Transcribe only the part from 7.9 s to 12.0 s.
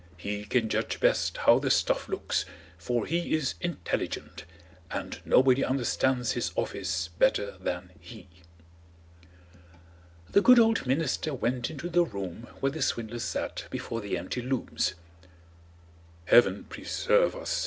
he." The good old minister went into